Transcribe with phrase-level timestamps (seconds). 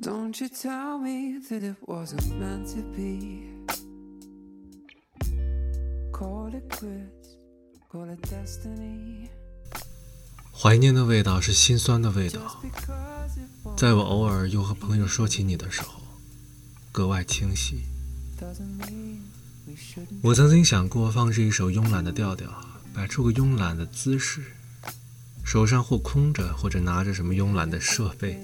[0.00, 3.48] Don't you tell me that it wasn't meant to be.
[6.12, 7.36] Call it quits,
[7.90, 9.28] call it destiny.
[10.52, 12.62] 怀念的味道是心酸的味道，
[13.76, 16.00] 在我偶尔又和朋友说起你的时候，
[16.92, 17.82] 格外清晰。
[20.22, 22.48] 我曾经想过放置一首慵懒的调调，
[22.94, 24.42] 摆出个慵懒的姿势，
[25.44, 28.40] 手上或空着，或者拿着什么慵懒的设备，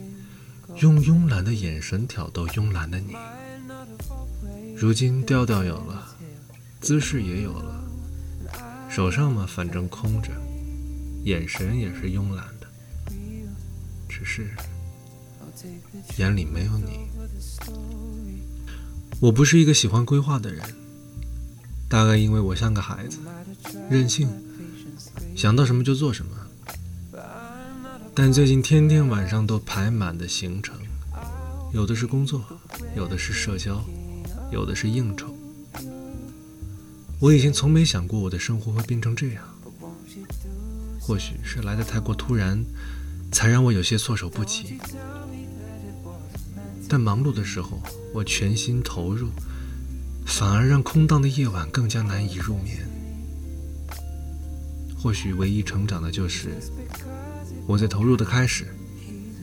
[0.81, 3.15] 用慵懒的眼神挑逗慵懒的你。
[4.77, 6.17] 如今调调有了，
[6.81, 7.85] 姿势也有了，
[8.91, 10.31] 手上嘛，反正空着，
[11.23, 12.67] 眼神也是慵懒的，
[14.09, 14.51] 只是
[16.17, 17.09] 眼里没有你。
[19.21, 20.63] 我不是一个喜欢规划的人，
[21.89, 23.19] 大概因为我像个孩子，
[23.89, 24.29] 任性，
[25.37, 26.33] 想到什么就做什么。
[28.17, 30.77] 但最近天天晚上都排满的行程，
[31.73, 32.41] 有的是工作，
[32.97, 33.85] 有的是社交，
[34.53, 35.35] 有的是应酬。
[37.19, 39.43] 我以前从没想过我的生活会变成这样，
[41.01, 42.65] 或许是来的太过突然，
[43.33, 44.79] 才让我有些措手不及。
[46.89, 49.27] 但忙碌的时候，我全心投入，
[50.25, 52.89] 反而让空荡的夜晚更加难以入眠。
[55.05, 56.57] 或许唯一成长的就是，
[57.67, 58.75] 我在投入的开始，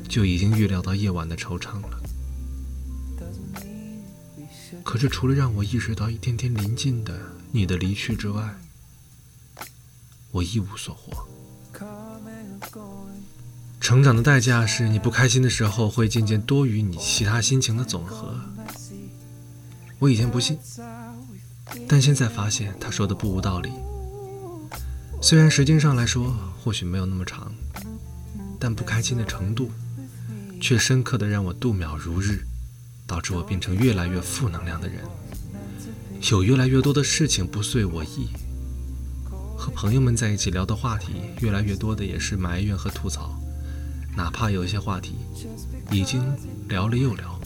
[0.10, 2.02] 就已经预料到夜晚的惆怅了。
[4.84, 7.16] 可是除了让我意识到一天天临近的
[7.52, 8.56] 你的离去之外，
[10.32, 11.28] 我一无所获。
[13.80, 18.34] 成长的代价是你不开心的时候会渐渐多于你其他心情的总和。
[20.00, 20.58] 我以前不信，
[21.88, 23.70] 但现在发现他说的不无道理。
[25.24, 27.54] 虽然时间上来说或许没有那么长，
[28.60, 29.72] 但不开心的程度
[30.60, 32.44] 却深刻的让我度秒如日，
[33.06, 35.04] 导致我变成越来越负能量的人。
[36.32, 38.30] 有越来越多的事情不遂我意，
[39.56, 43.40] 和朋友们在一起聊的话题越来越多的也是埋怨和吐槽。
[44.18, 45.16] 哪怕有一些话题
[45.92, 46.22] 已经
[46.68, 47.40] 聊了又聊，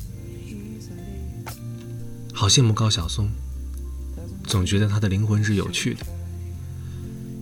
[2.33, 3.29] 好羡慕高晓松，
[4.45, 6.05] 总觉得他的灵魂是有趣的。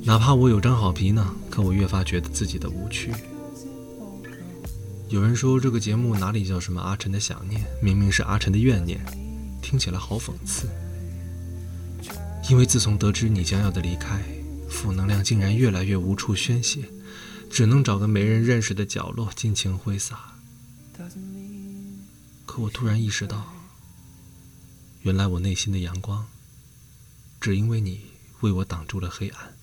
[0.05, 3.13] 哪怕我有张好皮呢，可我越发觉得自己的无趣。
[5.07, 8.99] 有人说这个节目哪里叫什么阿晨的想念，明明是阿晨的怨念，
[9.61, 10.67] 听起来好讽刺。
[12.49, 14.21] 因为自从得知你将要的离开，
[14.69, 16.83] 负能量竟然越来越无处宣泄。
[17.49, 20.33] 只能找个没人认识的角落尽情挥洒。
[22.45, 23.53] 可我突然意识到，
[25.03, 26.25] 原来我内心的阳光，
[27.39, 28.01] 只因为你
[28.41, 29.53] 为我挡住了黑暗。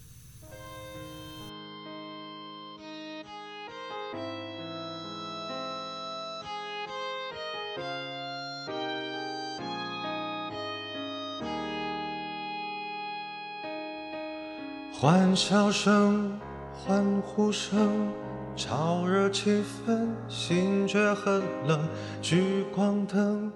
[15.00, 16.30] 欢笑声。
[16.74, 18.12] 欢呼声
[18.54, 21.80] 炒热气氛，心却很冷。
[22.20, 23.50] 聚光灯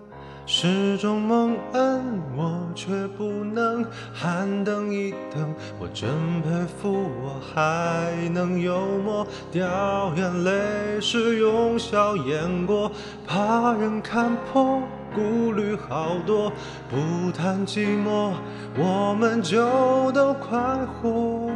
[0.46, 2.02] 是种蒙恩，
[2.34, 3.84] 我却不能。
[4.14, 6.08] 寒等一等，我真
[6.40, 6.48] 佩
[6.80, 6.90] 服
[7.22, 9.26] 我还能幽默。
[9.52, 12.90] 掉眼泪是用笑掩过，
[13.26, 14.80] 怕人看破，
[15.14, 16.52] 顾虑好多。
[16.90, 18.32] 不谈寂寞，
[18.76, 20.58] 我们就都快
[21.00, 21.50] 活。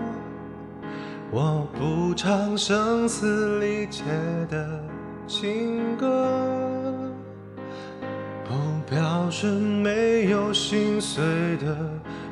[1.31, 4.03] 我不唱声嘶力竭
[4.49, 4.67] 的
[5.27, 6.27] 情歌，
[8.47, 8.55] 不
[8.91, 11.23] 表示没有心碎
[11.59, 11.77] 的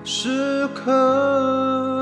[0.03, 1.96] 时刻。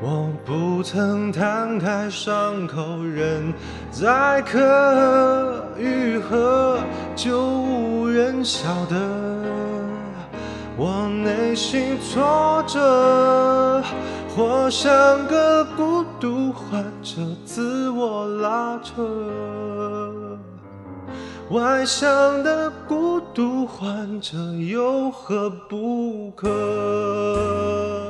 [0.00, 3.52] 我不曾摊开伤口，任
[3.90, 6.78] 再可愈合，
[7.16, 8.96] 就无人晓得
[10.76, 13.82] 我内心挫折。
[14.36, 20.38] 活像个孤独患者，自我拉扯。
[21.50, 28.07] 外向的孤独患者有何不可？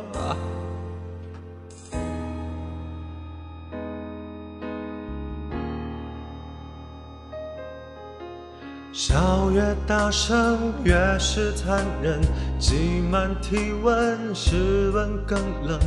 [8.99, 12.21] 笑越大声，越是残忍。
[12.59, 15.79] 挤满体温，室温更冷。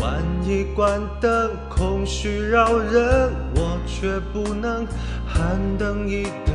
[0.00, 4.86] 万一关灯，空虚扰人，我却不能。
[5.26, 6.54] 寒灯一等，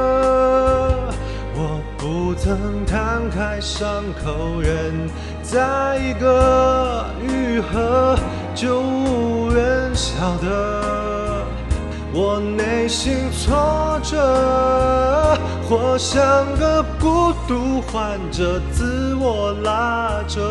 [2.43, 5.07] 曾摊开伤口，任
[5.43, 8.17] 再一个愈合，
[8.55, 11.45] 就无人晓得
[12.11, 15.37] 我内心挫折，
[15.69, 16.17] 或像
[16.57, 20.41] 个孤独患者，自我拉扯。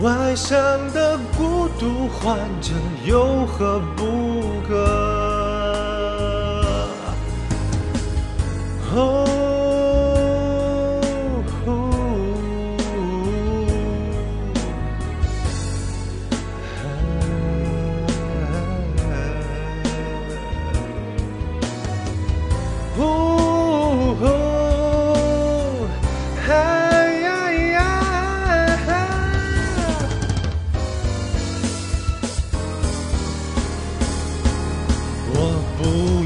[0.00, 0.58] 外向
[0.94, 2.72] 的孤独患者
[3.04, 5.28] 有何不可？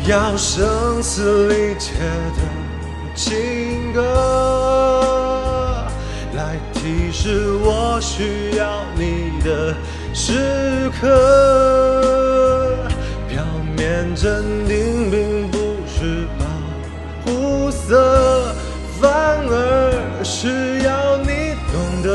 [0.08, 1.92] 要声嘶力竭
[2.36, 2.42] 的
[3.14, 4.02] 情歌，
[6.34, 9.72] 来提示我需要你的
[10.12, 11.06] 时刻。
[13.28, 13.44] 表
[13.76, 16.44] 面镇定并不是保
[17.24, 18.52] 护色，
[19.00, 22.10] 反而是要你懂得。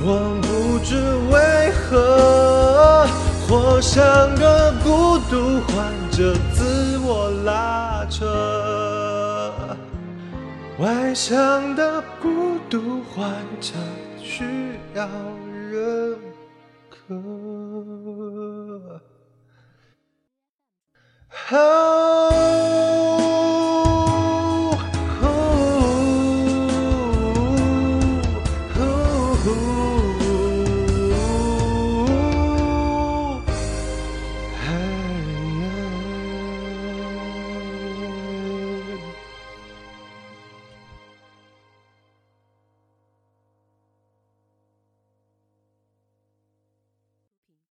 [0.00, 0.96] 我不知
[1.30, 3.06] 为何，
[3.46, 5.60] 活像个孤独
[6.16, 8.24] 这，自我拉扯。
[10.78, 13.30] 外向的孤独患
[13.60, 13.74] 者
[14.18, 15.06] 需要
[15.70, 16.16] 认
[16.88, 17.14] 可。